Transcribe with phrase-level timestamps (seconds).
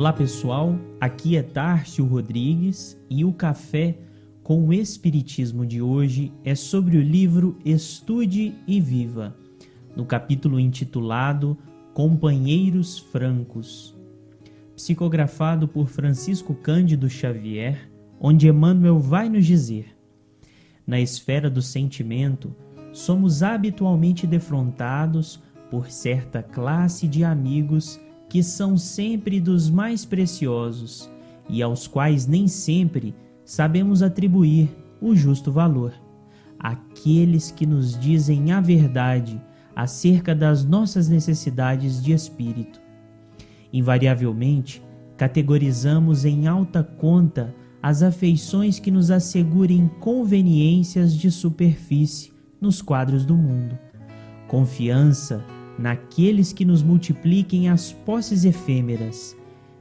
[0.00, 3.98] Olá pessoal, aqui é Tárcio Rodrigues e o café
[4.42, 9.36] com o Espiritismo de hoje é sobre o livro Estude e Viva,
[9.94, 11.54] no capítulo intitulado
[11.92, 13.94] Companheiros Francos,
[14.74, 19.94] psicografado por Francisco Cândido Xavier, onde Emmanuel vai nos dizer:
[20.86, 22.56] Na esfera do sentimento,
[22.90, 31.10] somos habitualmente defrontados por certa classe de amigos que são sempre dos mais preciosos
[31.48, 33.12] e aos quais nem sempre
[33.44, 34.70] sabemos atribuir
[35.00, 35.92] o justo valor.
[36.56, 39.42] Aqueles que nos dizem a verdade
[39.74, 42.80] acerca das nossas necessidades de espírito.
[43.72, 44.80] Invariavelmente,
[45.16, 53.36] categorizamos em alta conta as afeições que nos assegurem conveniências de superfície nos quadros do
[53.36, 53.76] mundo.
[54.46, 55.44] Confiança
[55.80, 59.36] naqueles que nos multipliquem as posses efêmeras,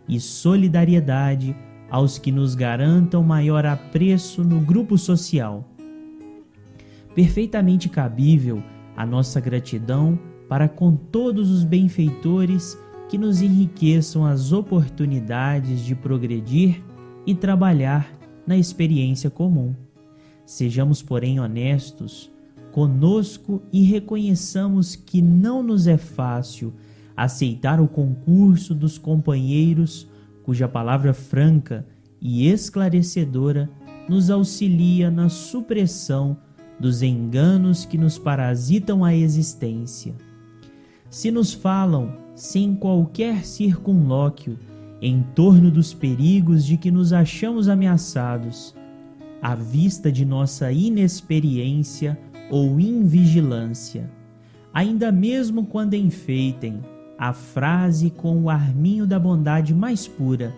[0.08, 1.56] e solidariedade
[1.92, 5.68] aos que nos garantam maior apreço no grupo social.
[7.14, 8.64] Perfeitamente cabível
[8.96, 12.78] a nossa gratidão para com todos os benfeitores
[13.10, 16.82] que nos enriqueçam as oportunidades de progredir
[17.26, 18.10] e trabalhar
[18.48, 19.76] na experiência comum.
[20.46, 22.32] Sejamos, porém, honestos
[22.72, 26.74] conosco e reconheçamos que não nos é fácil
[27.16, 30.08] aceitar o concurso dos companheiros
[30.44, 31.86] cuja palavra franca
[32.22, 33.70] e esclarecedora
[34.08, 36.38] nos auxilia na supressão
[36.80, 40.16] dos enganos que nos parasitam a existência.
[41.10, 44.58] Se nos falam sem qualquer circunlóquio
[45.02, 48.76] em torno dos perigos de que nos achamos ameaçados,
[49.42, 52.18] à vista de nossa inexperiência,
[52.50, 54.10] ou invigilância,
[54.74, 56.82] ainda mesmo quando enfeitem
[57.18, 60.56] a frase com o arminho da bondade mais pura.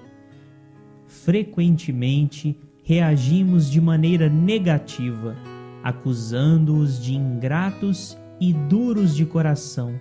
[1.08, 5.36] Frequentemente reagimos de maneira negativa,
[5.84, 10.00] acusando-os de ingratos e duros de coração.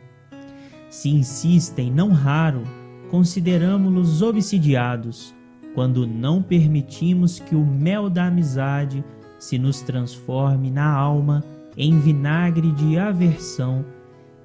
[0.90, 2.62] Se insistem, não raro,
[3.10, 5.34] consideramos-los obsidiados,
[5.74, 9.04] quando não permitimos que o mel da amizade
[9.38, 11.44] se nos transforme na alma
[11.76, 13.84] em vinagre de aversão,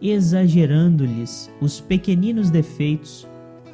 [0.02, 3.28] exagerando-lhes os pequeninos defeitos,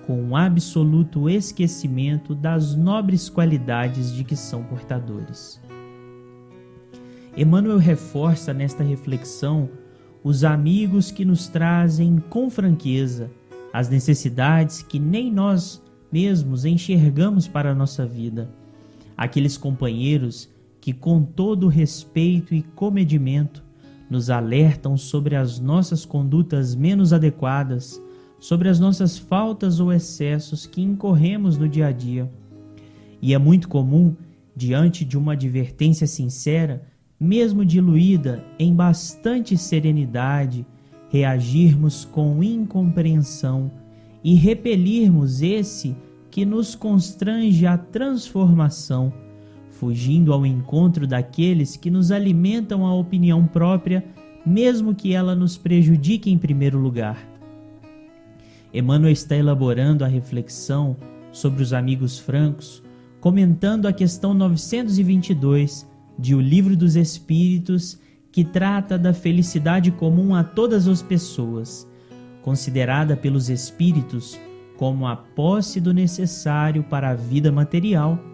[0.06, 5.62] com um absoluto esquecimento das nobres qualidades de que são portadores.
[7.38, 9.70] Emmanuel reforça nesta reflexão
[10.24, 13.32] os amigos que nos trazem com franqueza
[13.74, 15.82] as necessidades que nem nós
[16.12, 18.50] mesmos enxergamos para a nossa vida,
[19.16, 20.50] aqueles companheiros
[20.82, 23.64] que, com todo respeito e comedimento,
[24.10, 28.02] nos alertam sobre as nossas condutas menos adequadas,
[28.40, 32.30] sobre as nossas faltas ou excessos que incorremos no dia a dia.
[33.22, 34.16] E é muito comum,
[34.56, 36.84] diante de uma advertência sincera,
[37.20, 40.66] mesmo diluída em bastante serenidade,
[41.10, 43.72] reagirmos com incompreensão
[44.24, 45.96] e repelirmos esse
[46.32, 49.14] que nos constrange à transformação
[49.82, 54.06] fugindo ao encontro daqueles que nos alimentam a opinião própria,
[54.46, 57.18] mesmo que ela nos prejudique em primeiro lugar.
[58.72, 60.96] Emmanuel está elaborando a reflexão
[61.32, 62.84] sobre os amigos francos,
[63.20, 68.00] comentando a questão 922 de O Livro dos Espíritos,
[68.32, 71.88] que trata da felicidade comum a todas as pessoas,
[72.44, 74.40] considerada pelos espíritos
[74.78, 78.30] como a posse do necessário para a vida material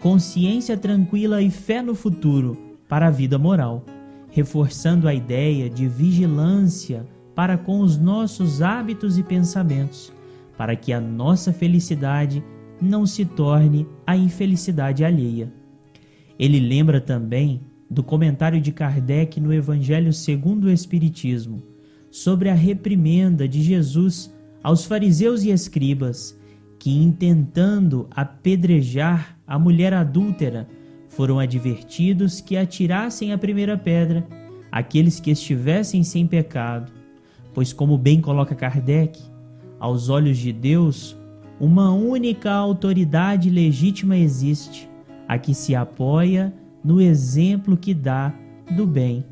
[0.00, 2.56] consciência tranquila e fé no futuro
[2.88, 3.84] para a vida moral,
[4.30, 10.12] reforçando a ideia de vigilância para com os nossos hábitos e pensamentos,
[10.56, 12.42] para que a nossa felicidade
[12.80, 15.52] não se torne a infelicidade alheia.
[16.38, 21.62] Ele lembra também do comentário de Kardec no Evangelho segundo o Espiritismo
[22.10, 24.32] sobre a reprimenda de Jesus
[24.62, 26.38] aos fariseus e escribas
[26.78, 30.68] que, intentando apedrejar a mulher adúltera,
[31.08, 34.26] foram advertidos que atirassem a primeira pedra
[34.70, 36.92] aqueles que estivessem sem pecado,
[37.54, 39.18] pois, como bem coloca Kardec,
[39.80, 41.16] aos olhos de Deus,
[41.58, 44.88] uma única autoridade legítima existe,
[45.26, 46.52] a que se apoia
[46.84, 48.34] no exemplo que dá
[48.70, 49.24] do bem.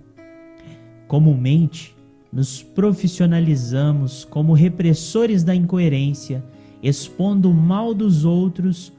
[1.07, 1.95] Comumente,
[2.33, 6.43] nos profissionalizamos como repressores da incoerência,
[6.85, 8.93] expondo o mal dos outros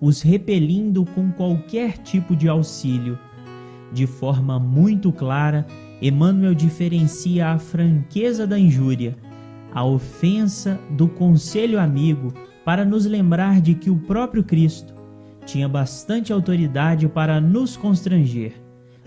[0.00, 3.18] os repelindo com qualquer tipo de auxílio.
[3.92, 5.66] De forma muito clara,
[6.00, 9.16] Emmanuel diferencia a franqueza da injúria,
[9.72, 12.32] a ofensa do conselho amigo
[12.64, 14.94] para nos lembrar de que o próprio Cristo
[15.44, 18.54] tinha bastante autoridade para nos constranger,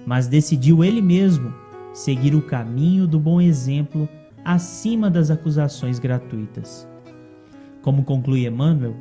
[0.06, 1.54] mas decidiu ele mesmo
[1.94, 4.10] seguir o caminho do bom exemplo
[4.44, 6.88] acima das acusações gratuitas.
[7.90, 8.96] Como conclui Emmanuel,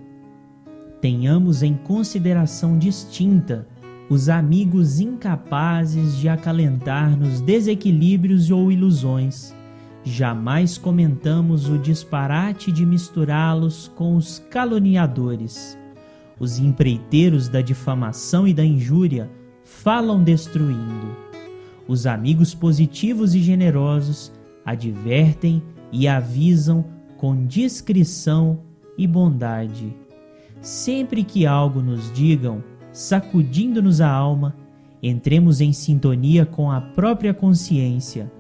[0.99, 3.69] tenhamos em consideração distinta
[4.09, 9.55] os amigos incapazes de acalentar-nos desequilíbrios ou ilusões.
[10.03, 15.79] Jamais comentamos o disparate de misturá-los com os caluniadores.
[16.41, 19.31] Os empreiteiros da difamação e da injúria
[19.65, 21.15] falam destruindo.
[21.87, 24.33] Os amigos positivos e generosos
[24.65, 25.63] advertem
[25.93, 26.87] e avisam
[27.19, 28.67] com discrição
[28.99, 29.97] e bondade.
[30.61, 32.63] Sempre que algo nos digam,
[32.93, 34.55] sacudindo-nos a alma,
[35.03, 38.31] entremos em sintonia com a própria consciência,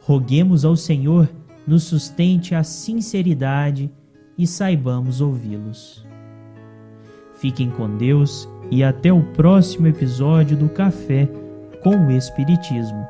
[0.00, 1.30] roguemos ao Senhor
[1.68, 3.92] nos sustente a sinceridade
[4.38, 6.02] e saibamos ouvi-los.
[7.34, 11.28] Fiquem com Deus e até o próximo episódio do Café
[11.82, 13.06] com o Espiritismo.